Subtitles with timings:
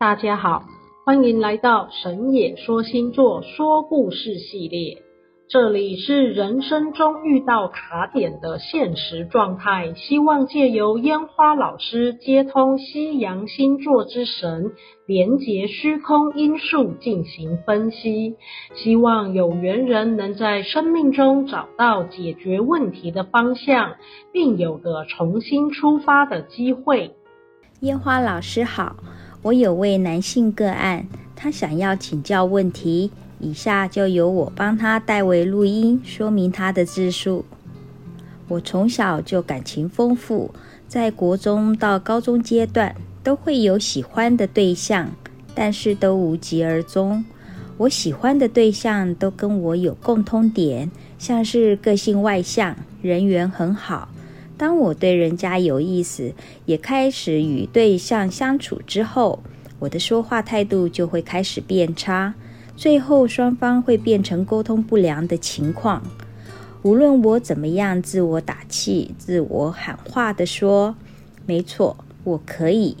[0.00, 0.64] 大家好，
[1.04, 5.02] 欢迎来到神野说星座说故事系列。
[5.46, 14.72] 这里是人生中遇到卡点的现实状态，希望借由烟花老师接通西洋星座之神，
[15.06, 18.36] 连结虚空因素进行分析，
[18.74, 23.96] 希望有缘人能在生命中找到解决问题的方向，
[24.32, 27.14] 并有个重新出发的机会。
[27.80, 28.96] 烟花老师好。
[29.42, 37.46] 我有位男性个案，他想要请教问题，以下就由我帮他代为录音，说明他的自述。
[38.48, 40.50] 我从小就感情丰富，
[40.86, 45.08] 在国中到高中阶段都会有喜欢的对象，
[45.54, 47.24] 但是都无疾而终。
[47.78, 54.10] 我喜欢的对象都跟我有共通点，像是个性外向，人缘很好。
[54.60, 56.34] 当我对人家有意思，
[56.66, 59.42] 也开始与对象相处之后，
[59.78, 62.34] 我的说话态度就会开始变差，
[62.76, 66.02] 最后双方会变成沟通不良的情况。
[66.82, 70.94] 无论我怎么样自我打气、自我喊话地说
[71.46, 72.98] “没错，我可以”，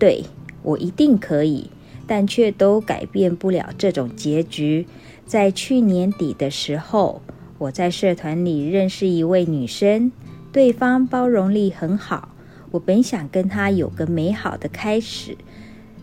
[0.00, 0.24] 对，
[0.62, 1.68] 我一定可以，
[2.06, 4.86] 但却都改变不了这种结局。
[5.26, 7.20] 在去年底的时候，
[7.58, 10.10] 我在社团里认识一位女生。
[10.52, 12.28] 对方包容力很好，
[12.72, 15.34] 我本想跟他有个美好的开始，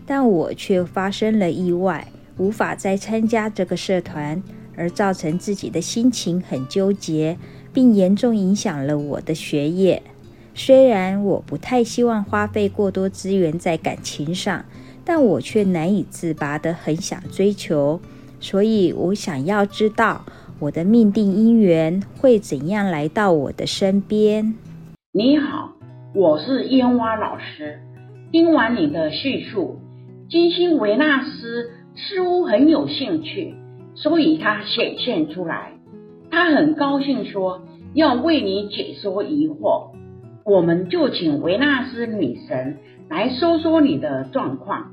[0.04, 4.42] 但我却发生了意外，无法再参加这个社团，
[4.76, 7.38] 而造成自己的心情很纠结，
[7.72, 10.02] 并严重影响了我的学业。
[10.52, 14.64] 虽然我不太希望花费过多资源在感情上，
[15.04, 18.00] 但我却难以自拔的很想追求，
[18.40, 20.24] 所以我想要知道。
[20.60, 24.54] 我的命定姻缘会怎样来到我的身边？
[25.10, 25.72] 你好，
[26.14, 27.80] 我是烟花老师。
[28.30, 29.78] 听完你的叙述，
[30.28, 33.54] 金星维纳斯似乎很有兴趣，
[33.94, 35.72] 所以他显现出来。
[36.30, 37.62] 他很高兴说
[37.94, 39.92] 要为你解说疑惑。
[40.44, 42.76] 我们就请维纳斯女神
[43.08, 44.90] 来说说你的状况。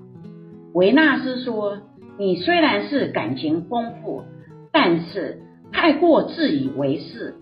[0.74, 1.80] 维纳斯说
[2.18, 4.24] ：“你虽然是感情丰富，
[4.72, 5.42] 但是……”
[5.80, 7.36] 太过自以为是，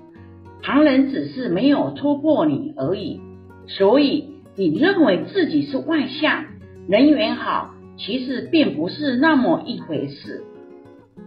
[0.62, 3.22] 旁人只是没有戳破你而已，
[3.66, 4.26] 所以
[4.58, 6.44] 你认为自己是外向，
[6.86, 10.44] 人缘好，其实并不是那么一回事。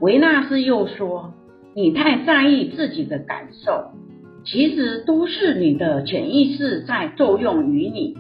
[0.03, 1.33] 维纳斯又说，
[1.75, 3.93] 你太在意自己的感受，
[4.45, 8.19] 其实都是你的潜意识在作用于你，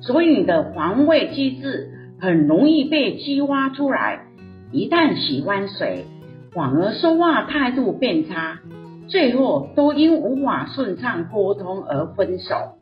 [0.00, 1.90] 所以你的防卫机制
[2.20, 4.26] 很容易被激发出来。
[4.70, 6.04] 一旦喜欢谁，
[6.52, 8.60] 反而说话态度变差，
[9.06, 12.78] 最后都因无法顺畅沟通而分手。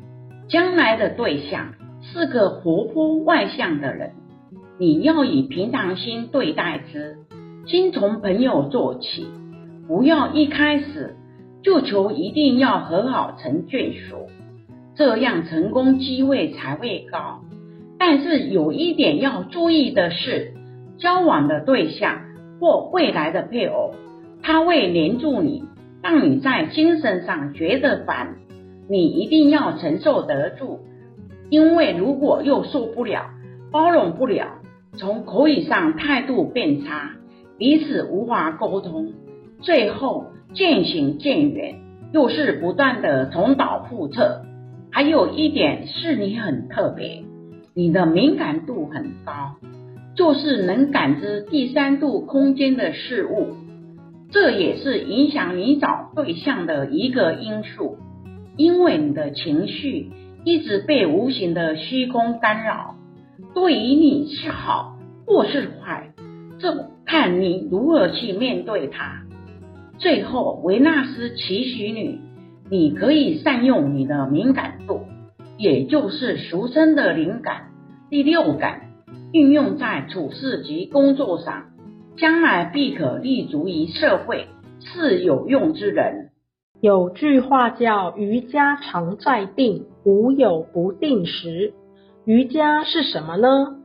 [0.49, 4.12] 将来的对象是个活泼外向的人，
[4.78, 7.16] 你要以平常心对待之，
[7.66, 9.27] 先从朋友做起，
[9.88, 11.16] 不要一开始
[11.62, 14.28] 就求一定要和好成眷属，
[14.94, 17.41] 这样成功机会才会高。
[17.98, 20.53] 但是有一点要注意的是，
[20.98, 22.21] 交往的对象。
[22.61, 23.94] 或未来的配偶，
[24.43, 25.65] 他会黏住你，
[26.03, 28.37] 让你在精神上觉得烦，
[28.89, 30.81] 你一定要承受得住，
[31.50, 33.31] 因为如果又受不了，
[33.71, 34.47] 包容不了，
[34.93, 37.11] 从口语上态度变差，
[37.59, 39.12] 彼此无法沟通，
[39.61, 41.77] 最后渐行渐远，
[42.12, 44.43] 又是不断的重蹈覆辙。
[44.91, 47.22] 还有一点是你很特别，
[47.75, 49.56] 你的敏感度很高。
[50.16, 53.54] 就是能感知第三度空间的事物，
[54.31, 57.99] 这也是影响你找对象的一个因素。
[58.56, 60.10] 因为你的情绪
[60.43, 62.94] 一直被无形的虚空干扰，
[63.54, 64.97] 对于你是好
[65.27, 66.15] 或是坏，
[66.59, 69.22] 这看你如何去面对它。
[69.98, 72.21] 最后，维纳斯期许你，
[72.71, 75.03] 你可以善用你的敏感度，
[75.59, 77.69] 也就是俗称的灵感、
[78.09, 78.85] 第六感。
[79.32, 81.65] 运用在处事及工作上，
[82.16, 84.47] 将来必可立足于社会，
[84.80, 86.30] 是有用之人。
[86.80, 91.72] 有句话叫“瑜伽常在定，无有不定时”。
[92.24, 93.77] 瑜伽是什么呢？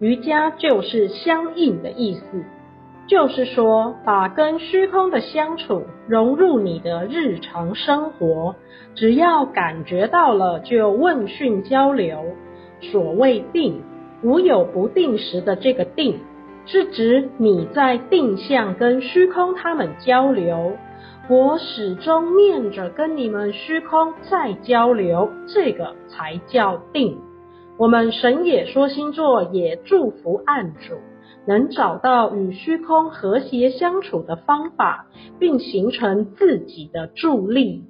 [0.00, 2.44] 瑜伽就是相应的意思，
[3.06, 8.54] 就是说把跟虚空的相处融入你的日常生活，
[8.94, 12.22] 只要感觉到了就问讯交流。
[12.80, 13.82] 所谓定。
[14.22, 16.20] 无有不定时的这个定，
[16.66, 20.76] 是指你在定向跟虚空他们交流，
[21.28, 27.18] 我始终念着跟你们虚空在交流，这个才叫定。
[27.78, 30.96] 我们神也说星座也祝福案主
[31.46, 35.06] 能找到与虚空和谐相处的方法，
[35.38, 37.84] 并形成自己的助力。